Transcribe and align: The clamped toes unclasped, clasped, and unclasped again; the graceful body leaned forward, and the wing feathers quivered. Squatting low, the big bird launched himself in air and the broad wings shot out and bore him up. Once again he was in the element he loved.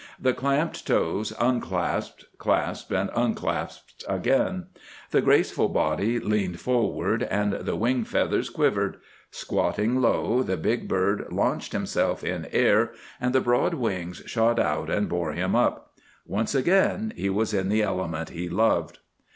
The 0.19 0.33
clamped 0.33 0.87
toes 0.87 1.31
unclasped, 1.39 2.25
clasped, 2.39 2.91
and 2.91 3.11
unclasped 3.15 4.03
again; 4.09 4.65
the 5.11 5.21
graceful 5.21 5.69
body 5.69 6.19
leaned 6.19 6.59
forward, 6.59 7.21
and 7.21 7.53
the 7.53 7.75
wing 7.75 8.03
feathers 8.05 8.49
quivered. 8.49 8.97
Squatting 9.29 10.01
low, 10.01 10.41
the 10.41 10.57
big 10.57 10.87
bird 10.87 11.27
launched 11.31 11.73
himself 11.73 12.23
in 12.23 12.47
air 12.51 12.93
and 13.19 13.31
the 13.35 13.41
broad 13.41 13.75
wings 13.75 14.23
shot 14.25 14.59
out 14.59 14.89
and 14.89 15.07
bore 15.07 15.33
him 15.33 15.55
up. 15.55 15.93
Once 16.25 16.55
again 16.55 17.13
he 17.15 17.29
was 17.29 17.53
in 17.53 17.69
the 17.69 17.83
element 17.83 18.29
he 18.29 18.49
loved. 18.49 18.97